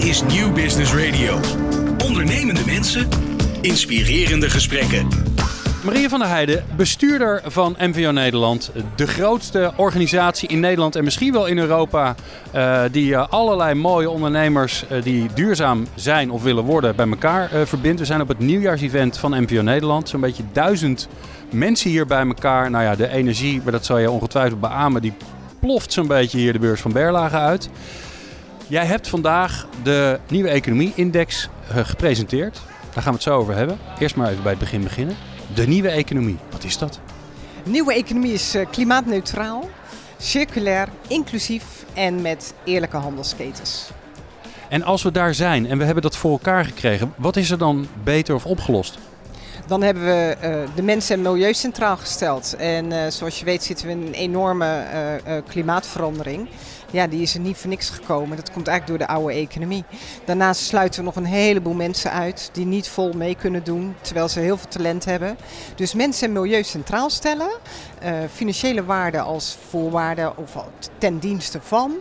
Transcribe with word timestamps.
Is 0.00 0.22
Nieuw 0.22 0.52
Business 0.52 0.94
Radio. 0.94 1.38
Ondernemende 2.04 2.60
mensen, 2.66 3.08
inspirerende 3.60 4.50
gesprekken. 4.50 5.08
Maria 5.84 6.08
van 6.08 6.18
der 6.18 6.28
Heijden, 6.28 6.64
bestuurder 6.76 7.42
van 7.46 7.76
MVO 7.78 8.10
Nederland. 8.10 8.72
De 8.96 9.06
grootste 9.06 9.72
organisatie 9.76 10.48
in 10.48 10.60
Nederland 10.60 10.96
en 10.96 11.04
misschien 11.04 11.32
wel 11.32 11.46
in 11.46 11.58
Europa. 11.58 12.14
Uh, 12.54 12.82
die 12.90 13.10
uh, 13.10 13.28
allerlei 13.28 13.74
mooie 13.74 14.10
ondernemers 14.10 14.84
uh, 14.92 15.02
die 15.02 15.26
duurzaam 15.34 15.86
zijn 15.94 16.30
of 16.30 16.42
willen 16.42 16.64
worden 16.64 16.96
bij 16.96 17.08
elkaar 17.08 17.50
verbindt. 17.66 18.00
We 18.00 18.06
zijn 18.06 18.20
op 18.20 18.28
het 18.28 18.38
nieuwjaarsevent 18.38 19.18
van 19.18 19.42
MVO 19.42 19.62
Nederland. 19.62 20.08
Zo'n 20.08 20.20
beetje 20.20 20.44
duizend 20.52 21.08
mensen 21.50 21.90
hier 21.90 22.06
bij 22.06 22.26
elkaar. 22.26 22.70
Nou 22.70 22.84
ja, 22.84 22.96
de 22.96 23.08
energie, 23.08 23.60
maar 23.62 23.72
dat 23.72 23.84
zal 23.84 23.98
je 23.98 24.10
ongetwijfeld 24.10 24.60
beamen, 24.60 25.02
die 25.02 25.12
ploft 25.60 25.92
zo'n 25.92 26.06
beetje 26.06 26.38
hier 26.38 26.52
de 26.52 26.58
beurs 26.58 26.80
van 26.80 26.92
Berlage 26.92 27.36
uit. 27.36 27.70
Jij 28.70 28.84
hebt 28.86 29.08
vandaag 29.08 29.66
de 29.82 30.20
nieuwe 30.28 30.48
economie-index 30.48 31.48
gepresenteerd. 31.68 32.60
Daar 32.94 33.02
gaan 33.02 33.12
we 33.12 33.18
het 33.18 33.22
zo 33.22 33.36
over 33.36 33.54
hebben. 33.54 33.78
Eerst 33.98 34.16
maar 34.16 34.30
even 34.30 34.42
bij 34.42 34.50
het 34.50 34.60
begin 34.60 34.82
beginnen. 34.82 35.16
De 35.54 35.66
nieuwe 35.66 35.88
economie, 35.88 36.36
wat 36.50 36.64
is 36.64 36.78
dat? 36.78 37.00
Nieuwe 37.64 37.94
economie 37.94 38.32
is 38.32 38.56
klimaatneutraal, 38.70 39.68
circulair, 40.18 40.88
inclusief 41.08 41.84
en 41.94 42.22
met 42.22 42.54
eerlijke 42.64 42.96
handelsketens. 42.96 43.90
En 44.68 44.82
als 44.82 45.02
we 45.02 45.10
daar 45.10 45.34
zijn 45.34 45.66
en 45.66 45.78
we 45.78 45.84
hebben 45.84 46.02
dat 46.02 46.16
voor 46.16 46.30
elkaar 46.30 46.64
gekregen, 46.64 47.14
wat 47.16 47.36
is 47.36 47.50
er 47.50 47.58
dan 47.58 47.86
beter 48.04 48.34
of 48.34 48.46
opgelost? 48.46 48.98
Dan 49.70 49.82
hebben 49.82 50.04
we 50.04 50.36
uh, 50.42 50.76
de 50.76 50.82
mensen 50.82 51.14
en 51.14 51.22
milieu 51.22 51.54
centraal 51.54 51.96
gesteld. 51.96 52.56
En 52.56 52.92
uh, 52.92 53.06
zoals 53.08 53.38
je 53.38 53.44
weet 53.44 53.62
zitten 53.62 53.86
we 53.86 53.92
in 53.92 54.02
een 54.06 54.12
enorme 54.12 54.84
uh, 55.26 55.34
klimaatverandering. 55.48 56.48
Ja, 56.90 57.06
die 57.06 57.22
is 57.22 57.34
er 57.34 57.40
niet 57.40 57.56
voor 57.56 57.70
niks 57.70 57.90
gekomen. 57.90 58.36
Dat 58.36 58.50
komt 58.50 58.66
eigenlijk 58.66 58.98
door 58.98 59.08
de 59.08 59.14
oude 59.14 59.34
economie. 59.34 59.84
Daarnaast 60.24 60.60
sluiten 60.60 61.00
we 61.00 61.06
nog 61.06 61.16
een 61.16 61.24
heleboel 61.24 61.74
mensen 61.74 62.12
uit 62.12 62.50
die 62.52 62.66
niet 62.66 62.88
vol 62.88 63.12
mee 63.12 63.34
kunnen 63.34 63.64
doen, 63.64 63.94
terwijl 64.00 64.28
ze 64.28 64.40
heel 64.40 64.56
veel 64.56 64.68
talent 64.68 65.04
hebben. 65.04 65.36
Dus 65.74 65.94
mensen 65.94 66.26
en 66.26 66.32
milieu 66.32 66.62
centraal 66.62 67.10
stellen, 67.10 67.50
financiële 68.32 68.84
waarde 68.84 69.20
als 69.20 69.58
voorwaarde 69.68 70.32
of 70.36 70.64
ten 70.98 71.18
dienste 71.18 71.60
van. 71.62 71.94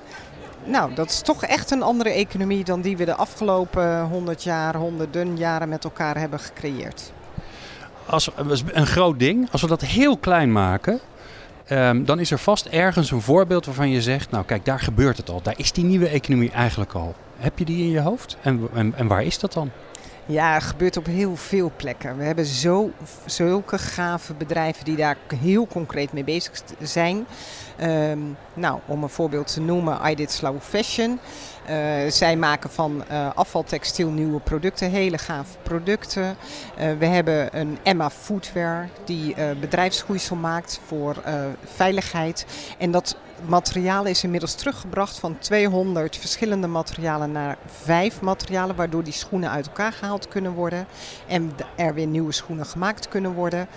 Nou, 0.65 0.93
dat 0.93 1.09
is 1.09 1.21
toch 1.21 1.43
echt 1.43 1.71
een 1.71 1.83
andere 1.83 2.09
economie 2.09 2.63
dan 2.63 2.81
die 2.81 2.97
we 2.97 3.05
de 3.05 3.15
afgelopen 3.15 4.03
100 4.03 4.43
jaar, 4.43 4.75
honderden 4.75 5.37
jaren 5.37 5.69
met 5.69 5.83
elkaar 5.83 6.17
hebben 6.17 6.39
gecreëerd 6.39 7.11
als, 8.09 8.31
een 8.71 8.87
groot 8.87 9.19
ding. 9.19 9.51
Als 9.51 9.61
we 9.61 9.67
dat 9.67 9.81
heel 9.81 10.17
klein 10.17 10.51
maken, 10.51 10.99
um, 11.71 12.05
dan 12.05 12.19
is 12.19 12.31
er 12.31 12.39
vast 12.39 12.65
ergens 12.65 13.11
een 13.11 13.21
voorbeeld 13.21 13.65
waarvan 13.65 13.89
je 13.89 14.01
zegt: 14.01 14.31
Nou, 14.31 14.45
kijk, 14.45 14.65
daar 14.65 14.79
gebeurt 14.79 15.17
het 15.17 15.29
al. 15.29 15.41
Daar 15.41 15.57
is 15.57 15.71
die 15.71 15.83
nieuwe 15.83 16.07
economie 16.07 16.51
eigenlijk 16.51 16.93
al. 16.93 17.15
Heb 17.37 17.59
je 17.59 17.65
die 17.65 17.83
in 17.83 17.89
je 17.89 17.99
hoofd? 17.99 18.37
En, 18.41 18.69
en, 18.95 19.07
waar 19.07 19.23
is 19.23 19.39
dat 19.39 19.53
dan? 19.53 19.71
Ja, 20.25 20.53
het 20.53 20.63
gebeurt 20.63 20.97
op 20.97 21.05
heel 21.05 21.35
veel 21.35 21.71
plekken. 21.75 22.17
We 22.17 22.23
hebben 22.23 22.45
zo, 22.45 22.91
zulke 23.25 23.77
gave 23.77 24.33
bedrijven 24.33 24.85
die 24.85 24.95
daar 24.95 25.17
heel 25.39 25.67
concreet 25.67 26.13
mee 26.13 26.23
bezig 26.23 26.51
zijn. 26.81 27.25
Um, 27.81 28.37
nou, 28.53 28.79
om 28.85 29.03
een 29.03 29.09
voorbeeld 29.09 29.53
te 29.53 29.61
noemen, 29.61 29.99
I 30.09 30.15
Did 30.15 30.31
Slow 30.31 30.61
Fashion. 30.61 31.19
Uh, 31.69 32.11
zij 32.11 32.35
maken 32.35 32.69
van 32.69 33.03
uh, 33.11 33.29
afvaltextiel 33.35 34.09
nieuwe 34.09 34.39
producten, 34.39 34.89
hele 34.89 35.17
gave 35.17 35.57
producten. 35.63 36.23
Uh, 36.79 36.91
we 36.99 37.05
hebben 37.05 37.57
een 37.59 37.77
Emma 37.83 38.09
Footwear 38.09 38.89
die 39.05 39.35
bedrijfsgroeisel 39.59 40.35
maakt 40.35 40.79
voor 40.85 41.15
veiligheid. 41.75 42.45
En 42.77 42.91
dat 42.91 43.17
materiaal 43.45 44.05
is 44.05 44.23
inmiddels 44.23 44.53
teruggebracht 44.53 45.19
van 45.19 45.37
200 45.37 46.17
verschillende 46.17 46.67
materialen 46.67 47.31
naar 47.31 47.57
vijf 47.65 48.21
materialen, 48.21 48.75
waardoor 48.75 49.03
die 49.03 49.13
schoenen 49.13 49.49
uit 49.49 49.67
elkaar 49.67 49.91
gehaald 49.91 50.27
kunnen 50.27 50.51
worden 50.51 50.85
en 51.27 51.51
er 51.75 51.93
weer 51.93 52.07
nieuwe 52.07 52.31
schoenen 52.31 52.65
gemaakt 52.65 53.07
kunnen 53.07 53.33
worden. 53.33 53.67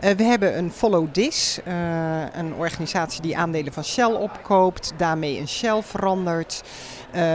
we 0.00 0.22
hebben 0.22 0.58
een 0.58 0.72
Follow 0.72 1.08
This, 1.12 1.60
een 2.32 2.54
organisatie 2.54 3.22
die 3.22 3.36
aandelen 3.36 3.72
van 3.72 3.84
Shell 3.84 4.12
opkoopt, 4.12 4.92
daarmee 4.96 5.38
een 5.38 5.48
Shell 5.48 5.82
verandert. 5.82 6.62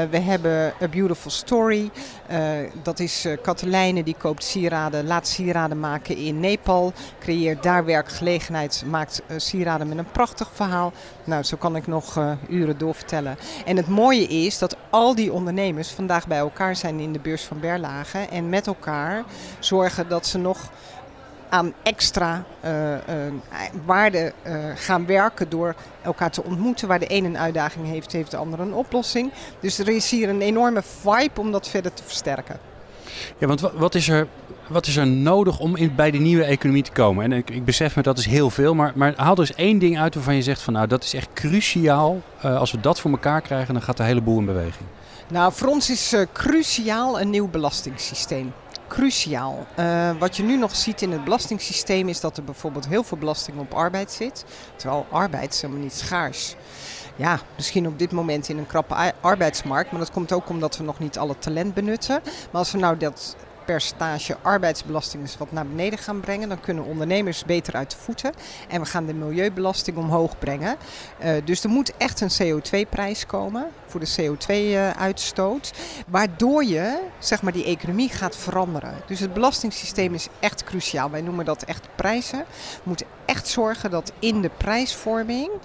We 0.09 0.19
hebben 0.19 0.73
A 0.81 0.87
Beautiful 0.87 1.31
Story. 1.31 1.91
Uh, 2.31 2.39
dat 2.83 2.99
is 2.99 3.25
uh, 3.25 3.37
Katelijne 3.41 4.03
die 4.03 4.15
koopt 4.17 4.43
sieraden, 4.43 5.07
laat 5.07 5.27
sieraden 5.27 5.79
maken 5.79 6.17
in 6.17 6.39
Nepal. 6.39 6.93
Creëert 7.19 7.63
daar 7.63 7.85
werkgelegenheid, 7.85 8.83
maakt 8.85 9.21
sieraden 9.37 9.87
met 9.87 9.97
een 9.97 10.11
prachtig 10.11 10.49
verhaal. 10.53 10.93
Nou, 11.23 11.43
zo 11.43 11.57
kan 11.57 11.75
ik 11.75 11.87
nog 11.87 12.19
uren 12.49 12.77
doorvertellen. 12.77 13.37
En 13.65 13.77
het 13.77 13.87
mooie 13.87 14.27
is 14.27 14.57
dat 14.57 14.77
al 14.89 15.15
die 15.15 15.33
ondernemers 15.33 15.89
vandaag 15.89 16.27
bij 16.27 16.37
elkaar 16.37 16.75
zijn 16.75 16.99
in 16.99 17.13
de 17.13 17.19
beurs 17.19 17.43
van 17.43 17.59
Berlage. 17.59 18.17
En 18.17 18.49
met 18.49 18.67
elkaar 18.67 19.23
zorgen 19.59 20.09
dat 20.09 20.27
ze 20.27 20.37
nog 20.37 20.69
aan 21.49 21.73
extra 21.83 22.43
uh, 22.65 22.91
uh, 22.91 22.97
waarde 23.85 24.33
uh, 24.47 24.53
gaan 24.75 25.05
werken 25.05 25.49
door 25.49 25.75
elkaar 26.01 26.31
te 26.31 26.43
ontmoeten. 26.43 26.87
Waar 26.87 26.99
de 26.99 27.13
een 27.13 27.25
een 27.25 27.37
uitdaging 27.37 27.87
heeft, 27.87 28.11
heeft 28.11 28.31
de 28.31 28.37
ander 28.37 28.59
een 28.59 28.73
oplossing. 28.73 29.31
Dus 29.59 29.79
er 29.79 29.87
is 29.87 30.11
hier 30.11 30.29
een 30.29 30.41
enorme 30.41 30.81
vibe 31.01 31.41
om 31.41 31.51
dat 31.51 31.67
verder 31.69 31.93
te 31.93 32.03
versterken. 32.03 32.59
Ja, 33.37 33.47
want 33.47 33.61
wat 33.61 33.95
is 33.95 34.07
er, 34.09 34.27
wat 34.67 34.87
is 34.87 34.95
er 34.95 35.07
nodig 35.07 35.59
om 35.59 35.75
in, 35.75 35.95
bij 35.95 36.11
de 36.11 36.17
nieuwe 36.17 36.43
economie 36.43 36.83
te 36.83 36.91
komen? 36.91 37.23
En 37.23 37.31
ik, 37.31 37.49
ik 37.49 37.65
besef 37.65 37.95
me 37.95 38.01
dat 38.01 38.17
is 38.17 38.25
heel 38.25 38.49
veel, 38.49 38.73
maar, 38.73 38.91
maar 38.95 39.13
haal 39.15 39.33
er 39.33 39.39
eens 39.39 39.55
één 39.55 39.79
ding 39.79 39.99
uit 39.99 40.15
waarvan 40.15 40.35
je 40.35 40.41
zegt 40.41 40.61
van 40.61 40.73
nou 40.73 40.87
dat 40.87 41.03
is 41.03 41.13
echt 41.13 41.29
cruciaal. 41.33 42.21
als 42.41 42.71
we 42.71 42.79
dat 42.79 42.99
voor 42.99 43.11
elkaar 43.11 43.41
krijgen, 43.41 43.73
dan 43.73 43.83
gaat 43.83 43.97
de 43.97 44.03
hele 44.03 44.21
boel 44.21 44.39
in 44.39 44.45
beweging. 44.45 44.85
Nou, 45.27 45.53
voor 45.53 45.67
ons 45.67 45.89
is 45.89 46.15
cruciaal 46.33 47.21
een 47.21 47.29
nieuw 47.29 47.47
belastingssysteem 47.47 48.53
cruciaal. 48.87 49.65
Uh, 49.79 50.11
wat 50.19 50.37
je 50.37 50.43
nu 50.43 50.57
nog 50.57 50.75
ziet 50.75 51.01
in 51.01 51.11
het 51.11 51.23
belastingssysteem 51.23 52.07
is 52.07 52.19
dat 52.19 52.37
er 52.37 52.43
bijvoorbeeld 52.43 52.87
heel 52.87 53.03
veel 53.03 53.17
belasting 53.17 53.59
op 53.59 53.73
arbeid 53.73 54.11
zit. 54.11 54.45
Terwijl 54.75 55.05
arbeid 55.11 55.53
is 55.53 55.61
helemaal 55.61 55.83
niet 55.83 55.93
schaars. 55.93 56.55
Ja, 57.15 57.39
misschien 57.55 57.87
op 57.87 57.99
dit 57.99 58.11
moment 58.11 58.49
in 58.49 58.57
een 58.57 58.67
krappe 58.67 59.13
arbeidsmarkt. 59.21 59.91
Maar 59.91 59.99
dat 59.99 60.11
komt 60.11 60.33
ook 60.33 60.49
omdat 60.49 60.77
we 60.77 60.83
nog 60.83 60.99
niet 60.99 61.17
alle 61.17 61.37
talent 61.39 61.73
benutten. 61.73 62.21
Maar 62.23 62.61
als 62.61 62.71
we 62.71 62.77
nou 62.77 62.97
dat 62.97 63.35
percentage 63.65 64.37
arbeidsbelasting 64.41 65.23
wat 65.37 65.51
naar 65.51 65.67
beneden 65.67 65.99
gaan 65.99 66.19
brengen. 66.19 66.49
Dan 66.49 66.59
kunnen 66.59 66.83
ondernemers 66.83 67.45
beter 67.45 67.73
uit 67.73 67.91
de 67.91 67.97
voeten. 67.97 68.33
En 68.67 68.81
we 68.81 68.87
gaan 68.87 69.05
de 69.05 69.13
milieubelasting 69.13 69.97
omhoog 69.97 70.39
brengen. 70.39 70.75
Uh, 71.23 71.31
dus 71.45 71.63
er 71.63 71.69
moet 71.69 71.97
echt 71.97 72.21
een 72.21 72.61
CO2-prijs 72.61 73.25
komen 73.25 73.67
voor 73.85 73.99
de 73.99 74.15
CO2-uitstoot. 74.19 75.73
waardoor 76.07 76.63
je 76.63 76.99
zeg 77.19 77.41
maar, 77.41 77.53
die 77.53 77.65
economie 77.65 78.09
gaat 78.09 78.37
veranderen. 78.37 78.93
Dus 79.07 79.19
het 79.19 79.33
belastingssysteem 79.33 80.13
is 80.13 80.27
echt 80.39 80.63
cruciaal. 80.63 81.09
Wij 81.09 81.21
noemen 81.21 81.45
dat 81.45 81.63
echt 81.63 81.87
prijzen. 81.95 82.45
We 82.49 82.81
moeten 82.83 83.07
echt 83.25 83.47
zorgen 83.47 83.91
dat 83.91 84.11
in 84.19 84.41
de 84.41 84.51
prijsvorming 84.57 85.49
uh, 85.51 85.63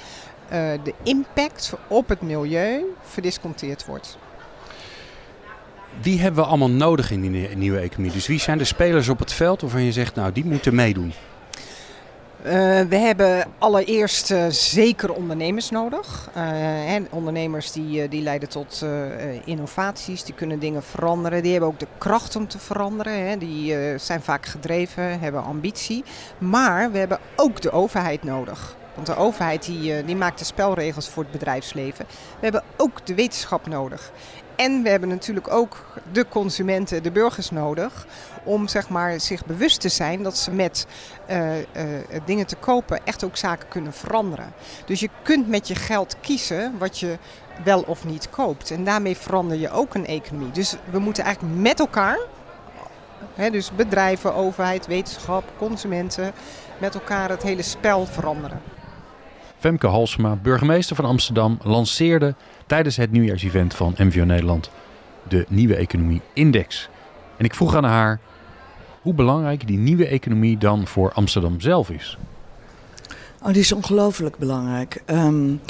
de 0.85 0.95
impact 1.03 1.73
op 1.89 2.09
het 2.09 2.21
milieu 2.21 2.85
verdisconteerd 3.03 3.87
wordt 3.87 4.19
wie 6.03 6.21
hebben 6.21 6.43
we 6.43 6.49
allemaal 6.49 6.71
nodig 6.71 7.11
in 7.11 7.21
die 7.21 7.57
nieuwe 7.57 7.79
economie? 7.79 8.13
Dus 8.13 8.27
wie 8.27 8.41
zijn 8.41 8.59
de 8.59 8.65
spelers 8.65 9.09
op 9.09 9.19
het 9.19 9.33
veld 9.33 9.61
waarvan 9.61 9.83
je 9.83 9.93
zegt, 9.93 10.15
nou 10.15 10.33
die 10.33 10.45
moeten 10.45 10.75
meedoen? 10.75 11.13
Uh, 12.45 12.53
we 12.81 12.97
hebben 12.97 13.47
allereerst 13.59 14.31
uh, 14.31 14.47
zeker 14.49 15.13
ondernemers 15.13 15.71
nodig. 15.71 16.31
En 16.87 17.07
ondernemers 17.11 17.73
die, 17.73 18.09
die 18.09 18.23
leiden 18.23 18.49
tot 18.49 18.85
innovaties, 19.45 20.25
die 20.25 20.35
kunnen 20.35 20.59
dingen 20.59 20.83
veranderen. 20.83 21.43
Die 21.43 21.51
hebben 21.51 21.71
ook 21.71 21.79
de 21.79 21.87
kracht 21.99 22.37
om 22.37 22.49
te 22.49 22.59
veranderen. 22.59 23.29
Hè. 23.29 23.39
Die 23.39 23.75
zijn 23.99 24.23
vaak 24.23 24.47
gedreven, 24.47 25.21
hebben 25.21 25.45
ambitie. 25.45 26.05
Maar 26.39 26.93
we 26.93 26.99
hebben 26.99 27.19
ook 27.37 27.61
de 27.61 27.71
overheid 27.71 28.23
nodig. 28.23 28.77
Want 28.95 29.07
de 29.07 29.17
overheid 29.17 29.65
die, 29.65 30.05
die 30.05 30.17
maakt 30.17 30.39
de 30.39 30.45
spelregels 30.45 31.09
voor 31.09 31.23
het 31.23 31.33
bedrijfsleven. 31.33 32.07
We 32.09 32.41
hebben 32.41 32.63
ook 32.77 33.07
de 33.07 33.15
wetenschap 33.15 33.67
nodig. 33.67 34.13
En 34.61 34.83
we 34.83 34.89
hebben 34.89 35.09
natuurlijk 35.09 35.51
ook 35.51 35.85
de 36.13 36.29
consumenten, 36.29 37.03
de 37.03 37.11
burgers 37.11 37.51
nodig. 37.51 38.07
Om 38.45 38.69
zeg 38.69 38.89
maar, 38.89 39.21
zich 39.21 39.47
bewust 39.47 39.81
te 39.81 39.89
zijn 39.89 40.23
dat 40.23 40.37
ze 40.37 40.51
met 40.51 40.87
uh, 41.31 41.59
uh, 41.59 41.65
dingen 42.25 42.47
te 42.47 42.57
kopen 42.57 43.07
echt 43.07 43.25
ook 43.25 43.37
zaken 43.37 43.69
kunnen 43.69 43.93
veranderen. 43.93 44.53
Dus 44.85 45.01
je 45.01 45.09
kunt 45.23 45.49
met 45.49 45.69
je 45.69 45.75
geld 45.75 46.17
kiezen 46.21 46.79
wat 46.79 46.99
je 46.99 47.19
wel 47.65 47.81
of 47.87 48.05
niet 48.05 48.31
koopt. 48.31 48.71
En 48.71 48.85
daarmee 48.85 49.17
verander 49.17 49.59
je 49.59 49.71
ook 49.71 49.95
een 49.95 50.07
economie. 50.07 50.51
Dus 50.51 50.77
we 50.91 50.99
moeten 50.99 51.25
eigenlijk 51.25 51.59
met 51.59 51.81
elkaar, 51.81 52.19
hè, 53.35 53.51
dus 53.51 53.71
bedrijven, 53.75 54.35
overheid, 54.35 54.87
wetenschap, 54.87 55.45
consumenten, 55.59 56.33
met 56.79 56.95
elkaar 56.95 57.29
het 57.29 57.43
hele 57.43 57.63
spel 57.63 58.07
veranderen. 58.07 58.61
Femke 59.59 59.87
Halsema, 59.87 60.37
burgemeester 60.37 60.97
van 60.97 61.05
Amsterdam, 61.05 61.59
lanceerde 61.63 62.35
tijdens 62.71 62.97
het 62.97 63.13
nieuwjaarsevent 63.13 63.75
van 63.75 63.95
MVO 63.97 64.25
Nederland 64.25 64.71
de 65.29 65.45
Nieuwe 65.49 65.77
Economie 65.77 66.21
Index. 66.33 66.89
En 67.37 67.45
ik 67.45 67.55
vroeg 67.55 67.75
aan 67.75 67.85
haar 67.85 68.21
hoe 69.03 69.15
belangrijk 69.15 69.67
die 69.67 69.79
nieuwe 69.79 70.07
economie 70.07 70.59
dan 70.59 70.87
voor 70.87 71.13
Amsterdam 71.13 71.61
zelf 71.61 71.91
is. 71.91 72.19
Oh, 73.43 73.53
die 73.53 73.61
is 73.61 73.73
ongelooflijk 73.73 74.39
belangrijk. 74.39 75.03
Um, 75.07 75.61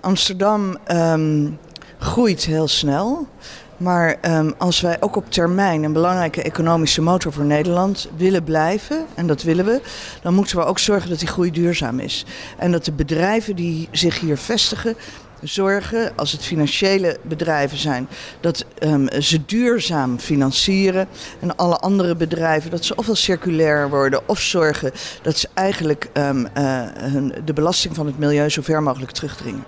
Amsterdam 0.00 0.76
um, 0.92 1.58
groeit 1.98 2.44
heel 2.44 2.68
snel. 2.68 3.28
Maar 3.76 4.16
um, 4.22 4.54
als 4.56 4.80
wij 4.80 4.96
ook 5.00 5.16
op 5.16 5.30
termijn 5.30 5.82
een 5.82 5.92
belangrijke 5.92 6.42
economische 6.42 7.02
motor 7.02 7.32
voor 7.32 7.44
Nederland 7.44 8.08
willen 8.16 8.44
blijven, 8.44 9.06
en 9.14 9.26
dat 9.26 9.42
willen 9.42 9.64
we, 9.64 9.80
dan 10.22 10.34
moeten 10.34 10.56
we 10.56 10.64
ook 10.64 10.78
zorgen 10.78 11.10
dat 11.10 11.18
die 11.18 11.28
groei 11.28 11.50
duurzaam 11.50 11.98
is. 11.98 12.24
En 12.56 12.72
dat 12.72 12.84
de 12.84 12.92
bedrijven 12.92 13.56
die 13.56 13.88
zich 13.90 14.20
hier 14.20 14.36
vestigen, 14.36 14.96
zorgen, 15.42 16.12
als 16.16 16.32
het 16.32 16.44
financiële 16.44 17.18
bedrijven 17.22 17.78
zijn, 17.78 18.08
dat 18.40 18.64
um, 18.82 19.08
ze 19.22 19.44
duurzaam 19.44 20.18
financieren. 20.18 21.08
En 21.40 21.56
alle 21.56 21.76
andere 21.76 22.16
bedrijven 22.16 22.70
dat 22.70 22.84
ze 22.84 22.94
ofwel 22.94 23.14
circulair 23.14 23.88
worden 23.88 24.28
of 24.28 24.40
zorgen 24.40 24.92
dat 25.22 25.36
ze 25.36 25.48
eigenlijk 25.54 26.08
um, 26.14 26.38
uh, 26.40 26.82
hun, 26.98 27.34
de 27.44 27.52
belasting 27.52 27.94
van 27.94 28.06
het 28.06 28.18
milieu 28.18 28.48
zo 28.48 28.62
ver 28.62 28.82
mogelijk 28.82 29.12
terugdringen. 29.12 29.64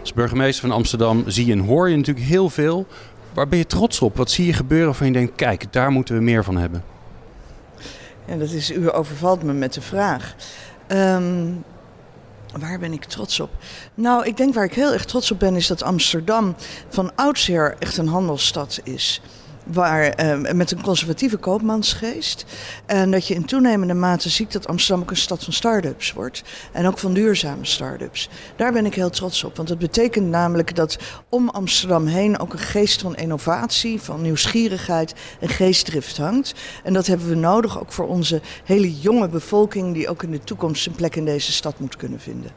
Als 0.00 0.12
burgemeester 0.12 0.68
van 0.68 0.76
Amsterdam 0.76 1.24
zie 1.26 1.46
je 1.46 1.52
en 1.52 1.58
hoor 1.58 1.90
je 1.90 1.96
natuurlijk 1.96 2.26
heel 2.26 2.50
veel. 2.50 2.86
Waar 3.34 3.48
ben 3.48 3.58
je 3.58 3.66
trots 3.66 4.00
op? 4.00 4.16
Wat 4.16 4.30
zie 4.30 4.46
je 4.46 4.52
gebeuren 4.52 4.86
waarvan 4.86 5.06
je 5.06 5.12
denkt, 5.12 5.32
kijk, 5.34 5.72
daar 5.72 5.90
moeten 5.90 6.14
we 6.14 6.22
meer 6.22 6.44
van 6.44 6.56
hebben? 6.56 6.84
En 8.26 8.38
dat 8.38 8.50
is, 8.50 8.70
u 8.70 8.94
overvalt 8.94 9.42
me 9.42 9.52
met 9.52 9.72
de 9.72 9.80
vraag. 9.80 10.34
Um, 10.88 11.64
Waar 12.58 12.78
ben 12.78 12.92
ik 12.92 13.04
trots 13.04 13.40
op? 13.40 13.50
Nou, 13.94 14.24
ik 14.26 14.36
denk 14.36 14.54
waar 14.54 14.64
ik 14.64 14.74
heel 14.74 14.92
erg 14.92 15.04
trots 15.04 15.30
op 15.30 15.38
ben, 15.38 15.56
is 15.56 15.66
dat 15.66 15.82
Amsterdam 15.82 16.56
van 16.88 17.14
oudsher 17.14 17.76
echt 17.78 17.96
een 17.96 18.08
handelsstad 18.08 18.80
is. 18.82 19.20
Waar, 19.72 20.02
eh, 20.02 20.52
met 20.52 20.70
een 20.70 20.82
conservatieve 20.82 21.36
koopmansgeest. 21.36 22.44
En 22.86 23.10
dat 23.10 23.26
je 23.26 23.34
in 23.34 23.44
toenemende 23.44 23.94
mate 23.94 24.28
ziet 24.28 24.52
dat 24.52 24.68
Amsterdam 24.68 25.02
ook 25.02 25.10
een 25.10 25.16
stad 25.16 25.44
van 25.44 25.52
start-ups 25.52 26.12
wordt. 26.12 26.42
En 26.72 26.86
ook 26.86 26.98
van 26.98 27.12
duurzame 27.12 27.64
start-ups. 27.64 28.28
Daar 28.56 28.72
ben 28.72 28.86
ik 28.86 28.94
heel 28.94 29.10
trots 29.10 29.44
op. 29.44 29.56
Want 29.56 29.68
dat 29.68 29.78
betekent 29.78 30.26
namelijk 30.26 30.74
dat 30.76 30.98
om 31.28 31.48
Amsterdam 31.48 32.06
heen 32.06 32.38
ook 32.38 32.52
een 32.52 32.58
geest 32.58 33.00
van 33.00 33.16
innovatie, 33.16 34.00
van 34.00 34.22
nieuwsgierigheid 34.22 35.14
en 35.40 35.48
geestdrift 35.48 36.16
hangt. 36.16 36.54
En 36.84 36.92
dat 36.92 37.06
hebben 37.06 37.28
we 37.28 37.34
nodig 37.34 37.80
ook 37.80 37.92
voor 37.92 38.06
onze 38.06 38.40
hele 38.64 38.98
jonge 38.98 39.28
bevolking, 39.28 39.94
die 39.94 40.08
ook 40.08 40.22
in 40.22 40.30
de 40.30 40.44
toekomst 40.44 40.86
een 40.86 40.94
plek 40.94 41.16
in 41.16 41.24
deze 41.24 41.52
stad 41.52 41.78
moet 41.78 41.96
kunnen 41.96 42.20
vinden. 42.20 42.50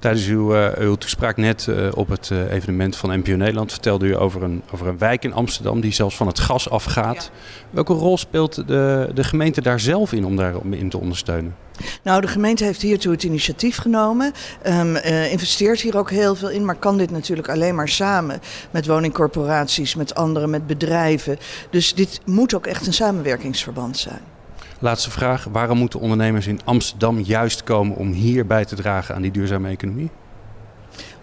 Tijdens 0.00 0.26
uw, 0.26 0.54
uh, 0.54 0.68
uw 0.78 0.94
toespraak 0.94 1.36
net 1.36 1.66
uh, 1.68 1.88
op 1.94 2.08
het 2.08 2.30
uh, 2.32 2.52
evenement 2.52 2.96
van 2.96 3.18
NPO 3.18 3.32
Nederland 3.32 3.70
vertelde 3.72 4.06
u 4.06 4.16
over 4.16 4.42
een, 4.42 4.62
over 4.72 4.86
een 4.86 4.98
wijk 4.98 5.24
in 5.24 5.32
Amsterdam 5.32 5.80
die 5.80 5.92
zelfs 5.92 6.16
van 6.16 6.26
het 6.26 6.38
gas 6.38 6.70
afgaat. 6.70 7.30
Ja. 7.32 7.38
Welke 7.70 7.92
rol 7.92 8.18
speelt 8.18 8.54
de, 8.66 9.10
de 9.14 9.24
gemeente 9.24 9.60
daar 9.60 9.80
zelf 9.80 10.12
in 10.12 10.24
om 10.24 10.36
daarin 10.36 10.88
te 10.88 10.98
ondersteunen? 10.98 11.54
Nou, 12.02 12.20
de 12.20 12.28
gemeente 12.28 12.64
heeft 12.64 12.82
hiertoe 12.82 13.12
het 13.12 13.22
initiatief 13.22 13.76
genomen. 13.76 14.32
Um, 14.66 14.96
investeert 15.30 15.80
hier 15.80 15.98
ook 15.98 16.10
heel 16.10 16.34
veel 16.34 16.50
in, 16.50 16.64
maar 16.64 16.74
kan 16.74 16.98
dit 16.98 17.10
natuurlijk 17.10 17.48
alleen 17.48 17.74
maar 17.74 17.88
samen 17.88 18.40
met 18.70 18.86
woningcorporaties, 18.86 19.94
met 19.94 20.14
anderen, 20.14 20.50
met 20.50 20.66
bedrijven. 20.66 21.38
Dus 21.70 21.94
dit 21.94 22.20
moet 22.24 22.54
ook 22.54 22.66
echt 22.66 22.86
een 22.86 22.92
samenwerkingsverband 22.92 23.98
zijn. 23.98 24.29
Laatste 24.82 25.10
vraag. 25.10 25.44
Waarom 25.44 25.78
moeten 25.78 26.00
ondernemers 26.00 26.46
in 26.46 26.60
Amsterdam 26.64 27.18
juist 27.18 27.62
komen 27.62 27.96
om 27.96 28.12
hier 28.12 28.46
bij 28.46 28.64
te 28.64 28.74
dragen 28.74 29.14
aan 29.14 29.22
die 29.22 29.30
duurzame 29.30 29.68
economie? 29.68 30.10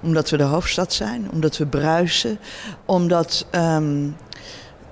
Omdat 0.01 0.29
we 0.29 0.37
de 0.37 0.43
hoofdstad 0.43 0.93
zijn, 0.93 1.31
omdat 1.31 1.57
we 1.57 1.65
bruisen, 1.65 2.39
omdat 2.85 3.47
um, 3.51 4.15